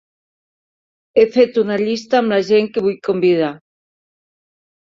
[1.17, 3.51] He fet una llista amb la gent que vull convidar.